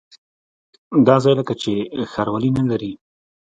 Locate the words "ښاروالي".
2.11-2.49